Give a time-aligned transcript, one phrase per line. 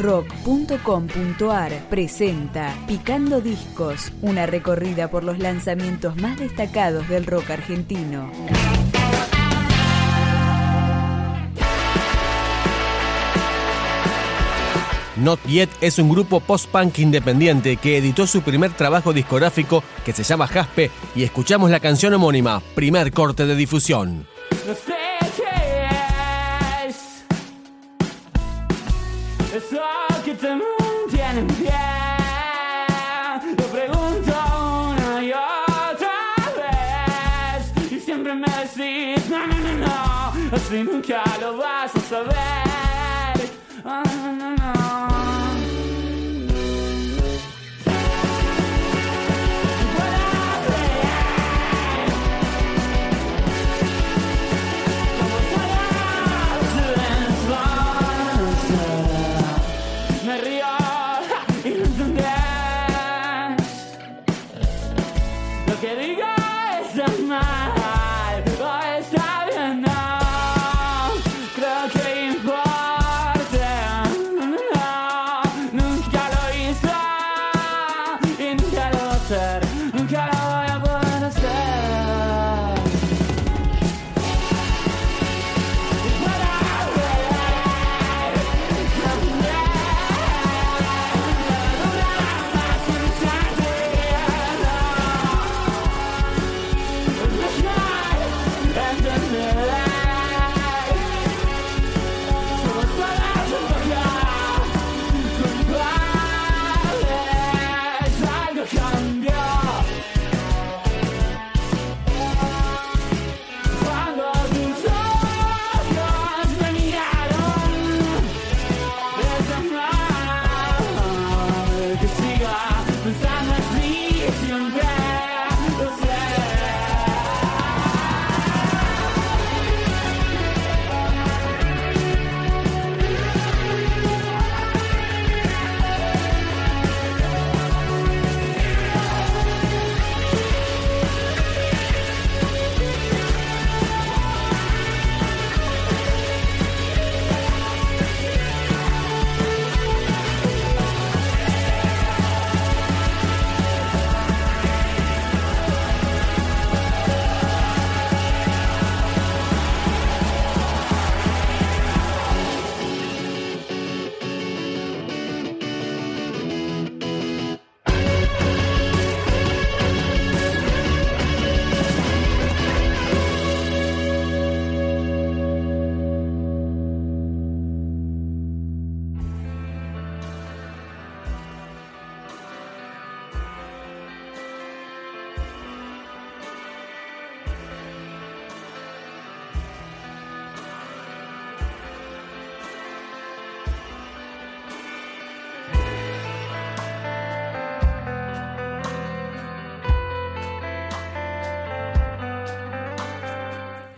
[0.00, 8.30] rock.com.ar presenta Picando Discos, una recorrida por los lanzamientos más destacados del rock argentino.
[15.16, 20.22] Not Yet es un grupo post-punk independiente que editó su primer trabajo discográfico que se
[20.22, 24.26] llama Jaspe y escuchamos la canción homónima, primer corte de difusión.
[29.60, 29.82] Eso
[30.24, 31.72] que te mantiene en pie
[33.58, 34.32] Lo pregunto
[34.88, 36.16] una y otra
[36.56, 37.92] vez.
[37.92, 43.50] Y siempre me decís No, no, no, no Así nunca lo vas a saber
[43.84, 44.59] Oh, no, no, no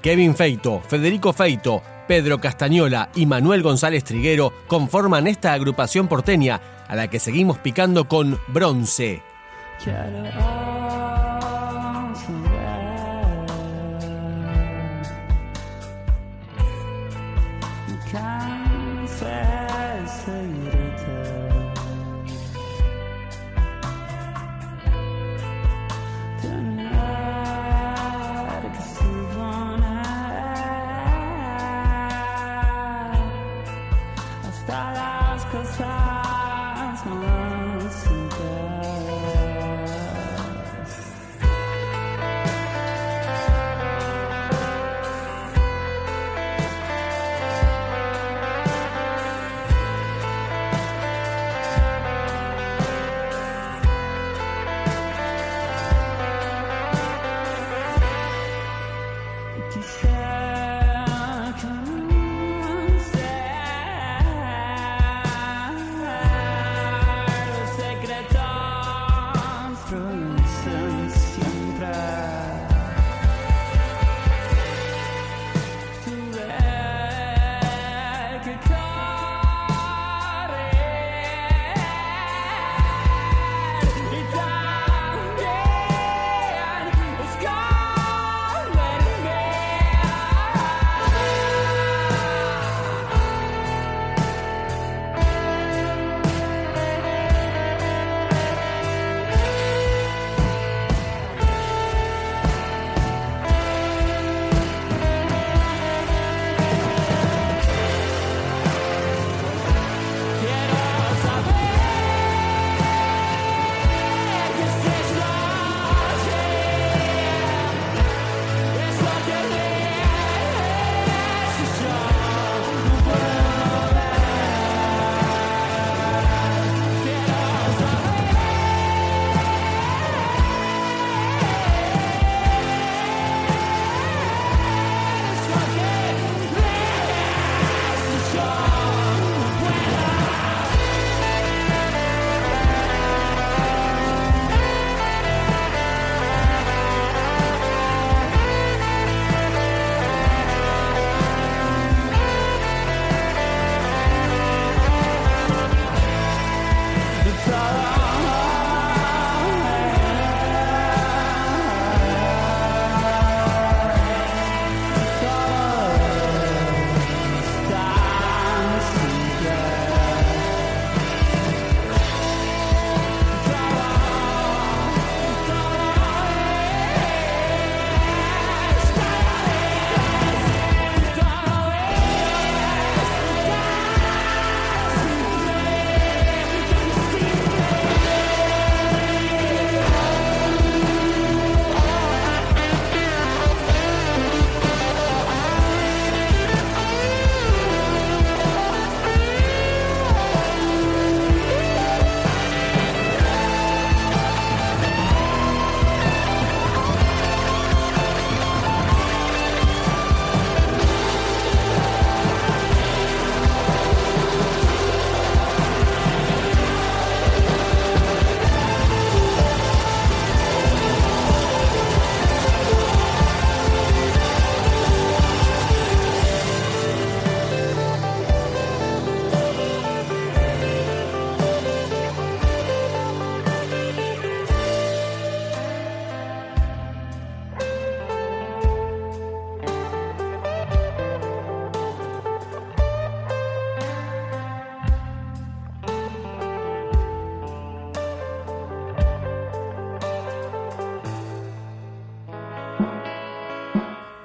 [0.03, 6.97] Kevin Feito, Federico Feito, Pedro Castañola y Manuel González Triguero conforman esta agrupación porteña a
[6.97, 9.23] la que seguimos picando con bronce.
[59.73, 60.22] Quisiera que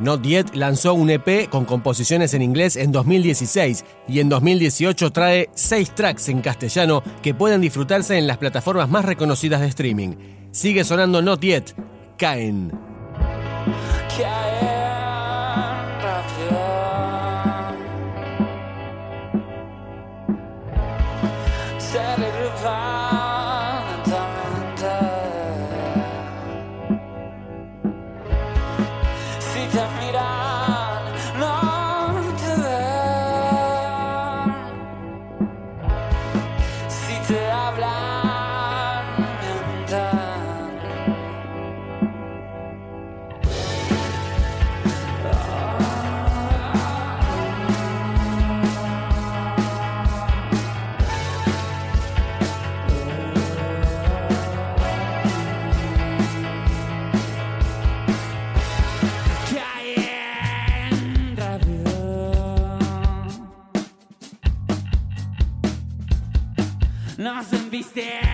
[0.07, 5.49] Not Yet lanzó un EP con composiciones en inglés en 2016 y en 2018 trae
[5.53, 10.15] seis tracks en castellano que pueden disfrutarse en las plataformas más reconocidas de streaming.
[10.51, 11.75] Sigue sonando Not Yet,
[12.17, 12.71] Caen.
[67.77, 68.26] these days.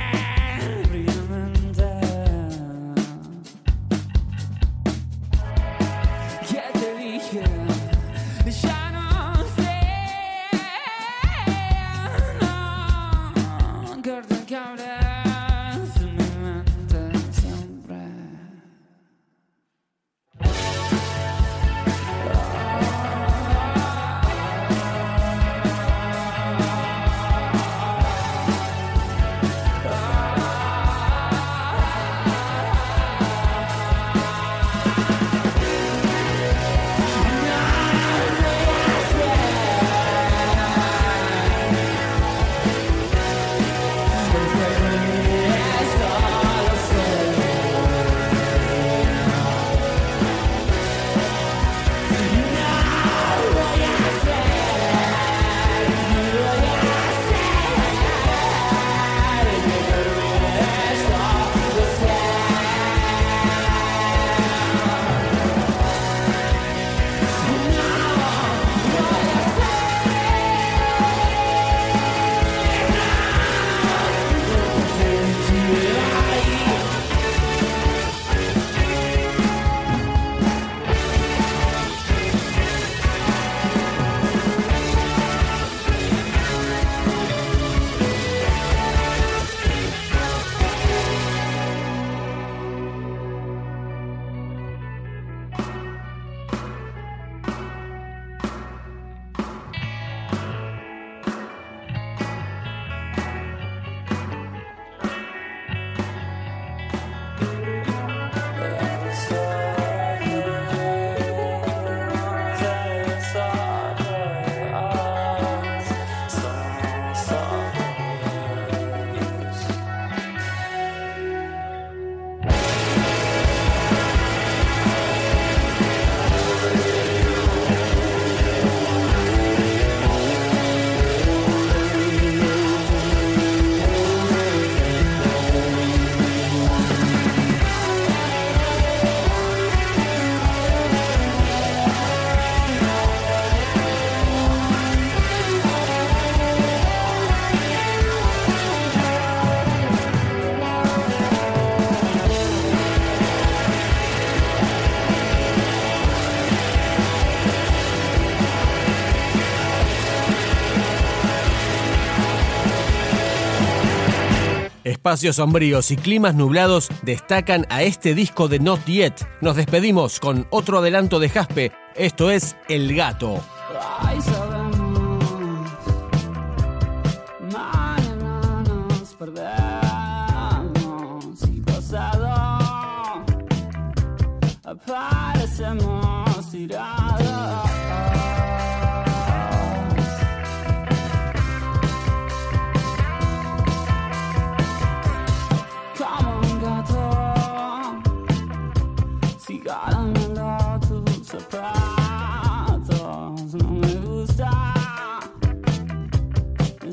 [165.03, 169.27] Espacios sombríos y climas nublados destacan a este disco de Not Yet.
[169.41, 171.74] Nos despedimos con otro adelanto de Jaspe.
[171.93, 173.43] Esto es El Gato.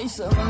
[0.00, 0.49] 爱什么？